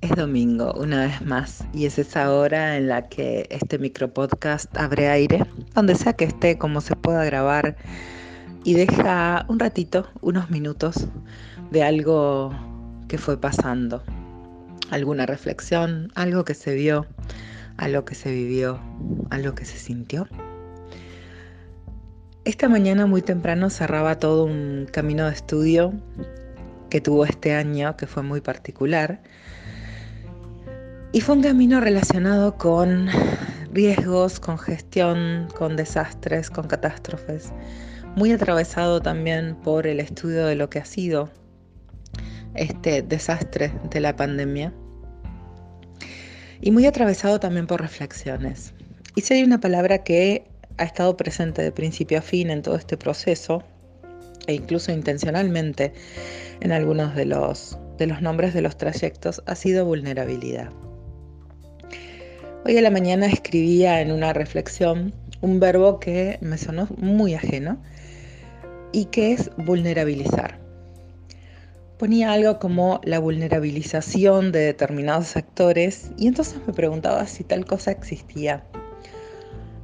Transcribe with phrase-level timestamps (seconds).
[0.00, 5.08] Es domingo, una vez más, y es esa hora en la que este micropodcast abre
[5.08, 7.76] aire, donde sea que esté, como se pueda grabar,
[8.62, 11.08] y deja un ratito, unos minutos,
[11.72, 12.52] de algo
[13.08, 14.04] que fue pasando,
[14.90, 17.04] alguna reflexión, algo que se vio,
[17.76, 18.80] algo que se vivió,
[19.30, 20.28] algo que se sintió.
[22.44, 25.92] Esta mañana muy temprano cerraba todo un camino de estudio
[26.88, 29.20] que tuvo este año, que fue muy particular.
[31.10, 33.08] Y fue un camino relacionado con
[33.72, 37.50] riesgos, con gestión, con desastres, con catástrofes,
[38.14, 41.30] muy atravesado también por el estudio de lo que ha sido
[42.54, 44.72] este desastre de la pandemia
[46.60, 48.74] y muy atravesado también por reflexiones.
[49.14, 52.76] Y si hay una palabra que ha estado presente de principio a fin en todo
[52.76, 53.62] este proceso,
[54.46, 55.92] e incluso intencionalmente
[56.60, 60.70] en algunos de los, de los nombres de los trayectos, ha sido vulnerabilidad.
[62.64, 67.78] Hoy a la mañana escribía en una reflexión un verbo que me sonó muy ajeno
[68.92, 70.58] y que es vulnerabilizar.
[71.98, 77.92] Ponía algo como la vulnerabilización de determinados actores y entonces me preguntaba si tal cosa
[77.92, 78.64] existía.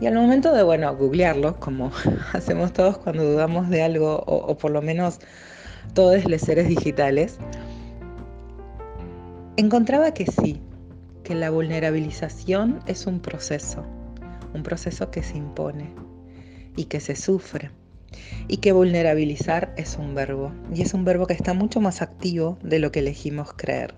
[0.00, 1.92] Y al momento de, bueno, googlearlo, como
[2.32, 5.20] hacemos todos cuando dudamos de algo, o, por lo menos
[5.94, 7.38] todos los seres digitales,
[9.56, 10.60] encontraba que sí,
[11.26, 13.84] que la vulnerabilización es un proceso,
[14.54, 15.92] un proceso que se impone
[16.76, 17.72] y que se sufre.
[18.46, 22.58] Y que vulnerabilizar es un verbo, y es un verbo que está mucho más activo
[22.62, 23.94] de lo que elegimos creer.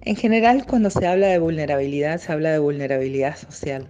[0.00, 3.86] En general, cuando se habla de vulnerabilidad, se habla de vulnerabilidad social,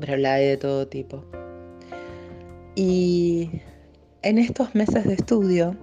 [0.00, 1.22] pero la hay de todo tipo.
[2.76, 3.50] Y
[4.22, 5.76] en estos meses de estudio,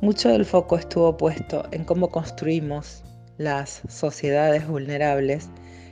[0.00, 3.04] mucho del foco estuvo puesto en cómo construimos
[3.38, 5.48] las sociedades vulnerables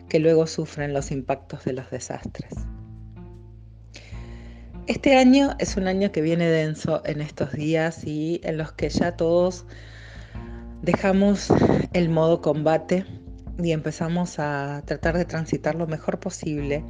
[0.08, 2.52] que luego sufren los impactos de los desastres.
[4.86, 8.88] Este año es un año que viene denso en estos días y en los que
[8.88, 9.66] ya todos
[10.82, 11.52] dejamos
[11.92, 13.04] el modo combate
[13.62, 16.84] y empezamos a tratar de transitar lo mejor posible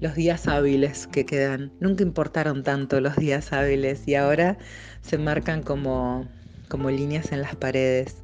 [0.00, 1.72] los días hábiles que quedan.
[1.78, 4.56] Nunca importaron tanto los días hábiles y ahora
[5.02, 6.26] se marcan como,
[6.68, 8.16] como líneas en las paredes.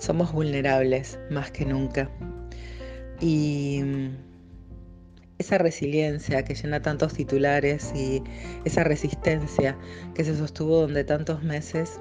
[0.00, 2.10] Somos vulnerables más que nunca.
[3.20, 3.82] Y
[5.38, 8.22] esa resiliencia que llena tantos titulares y
[8.64, 9.76] esa resistencia
[10.14, 12.00] que se sostuvo durante tantos meses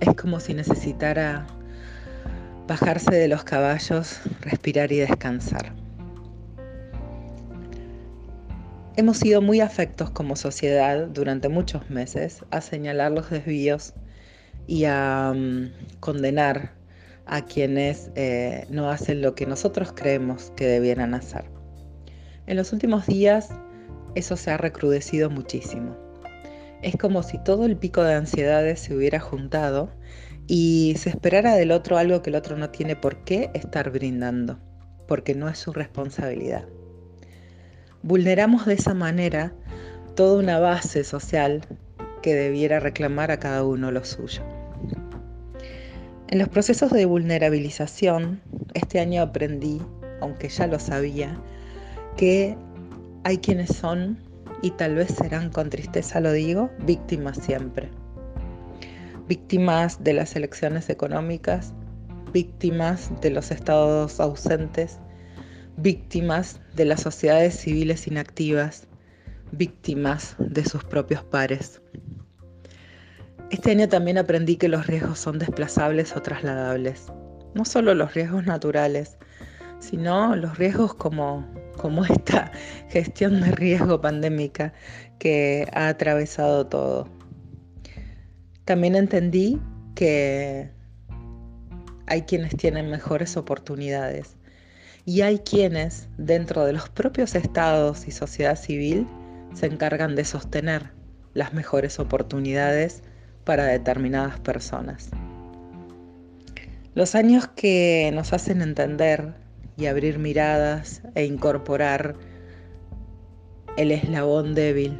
[0.00, 1.46] es como si necesitara
[2.66, 5.72] bajarse de los caballos, respirar y descansar.
[8.96, 13.92] Hemos sido muy afectos como sociedad durante muchos meses a señalar los desvíos
[14.66, 16.72] y a mm, condenar
[17.26, 21.44] a quienes eh, no hacen lo que nosotros creemos que debieran hacer.
[22.46, 23.50] En los últimos días
[24.14, 25.96] eso se ha recrudecido muchísimo.
[26.82, 29.90] Es como si todo el pico de ansiedades se hubiera juntado
[30.46, 34.58] y se esperara del otro algo que el otro no tiene por qué estar brindando,
[35.08, 36.66] porque no es su responsabilidad.
[38.02, 39.54] Vulneramos de esa manera
[40.14, 41.62] toda una base social
[42.22, 44.42] que debiera reclamar a cada uno lo suyo.
[46.34, 48.40] En los procesos de vulnerabilización,
[48.74, 49.80] este año aprendí,
[50.20, 51.40] aunque ya lo sabía,
[52.16, 52.56] que
[53.22, 54.18] hay quienes son
[54.60, 57.88] y tal vez serán, con tristeza lo digo, víctimas siempre.
[59.28, 61.72] Víctimas de las elecciones económicas,
[62.32, 64.98] víctimas de los estados ausentes,
[65.76, 68.88] víctimas de las sociedades civiles inactivas,
[69.52, 71.80] víctimas de sus propios pares.
[73.54, 77.12] Este año también aprendí que los riesgos son desplazables o trasladables.
[77.54, 79.16] No solo los riesgos naturales,
[79.78, 82.50] sino los riesgos como como esta
[82.88, 84.72] gestión de riesgo pandémica
[85.20, 87.08] que ha atravesado todo.
[88.64, 89.60] También entendí
[89.94, 90.72] que
[92.08, 94.36] hay quienes tienen mejores oportunidades
[95.04, 99.06] y hay quienes dentro de los propios estados y sociedad civil
[99.54, 100.90] se encargan de sostener
[101.34, 103.04] las mejores oportunidades
[103.44, 105.10] para determinadas personas.
[106.94, 109.34] Los años que nos hacen entender
[109.76, 112.14] y abrir miradas e incorporar
[113.76, 114.96] el eslabón débil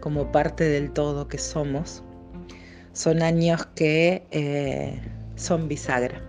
[0.00, 2.02] como parte del todo que somos,
[2.92, 5.00] son años que eh,
[5.36, 6.20] son bisagra.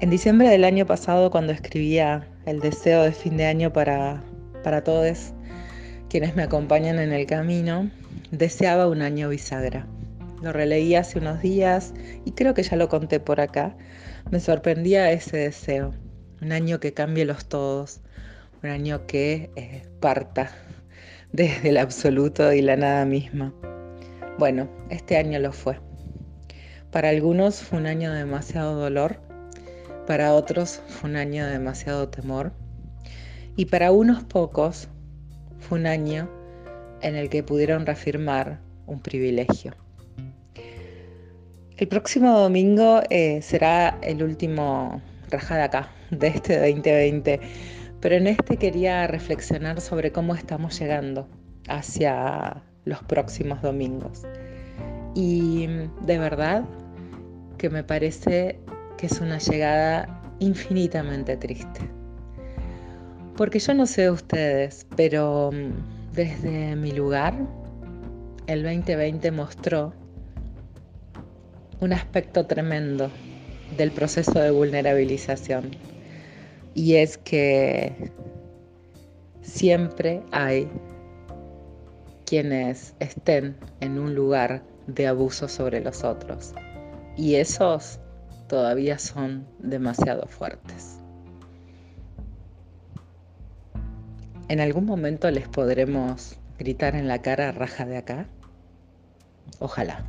[0.00, 4.22] En diciembre del año pasado, cuando escribía el deseo de fin de año para,
[4.62, 5.32] para todos
[6.16, 7.90] quienes me acompañan en el camino,
[8.30, 9.86] deseaba un año bisagra.
[10.40, 11.92] lo releí hace unos días
[12.24, 13.76] y creo que ya lo conté por acá.
[14.30, 15.92] Me sorprendía ese deseo.
[16.40, 18.00] Un año que cambie los todos.
[18.62, 20.52] Un año que eh, parta
[21.32, 23.52] desde el absoluto y la nada misma.
[24.38, 25.78] Bueno, este año lo fue.
[26.90, 29.20] Para algunos fue un año de demasiado dolor,
[30.06, 32.54] para otros fue un año de demasiado temor
[33.54, 34.88] y para unos pocos
[35.66, 36.28] fue un año
[37.02, 39.74] en el que pudieron reafirmar un privilegio.
[41.76, 47.40] El próximo domingo eh, será el último rajada acá de este 2020,
[48.00, 51.28] pero en este quería reflexionar sobre cómo estamos llegando
[51.68, 54.22] hacia los próximos domingos.
[55.14, 55.66] Y
[56.02, 56.64] de verdad
[57.58, 58.60] que me parece
[58.96, 61.80] que es una llegada infinitamente triste.
[63.36, 67.34] Porque yo no sé ustedes, pero mm, desde mi lugar,
[68.46, 69.92] el 2020 mostró
[71.80, 73.10] un aspecto tremendo
[73.76, 75.70] del proceso de vulnerabilización.
[76.74, 78.10] Y es que
[79.42, 80.68] siempre hay
[82.24, 86.54] quienes estén en un lugar de abuso sobre los otros.
[87.16, 87.98] Y esos
[88.48, 90.95] todavía son demasiado fuertes.
[94.48, 98.26] ¿En algún momento les podremos gritar en la cara raja de acá?
[99.58, 100.04] Ojalá.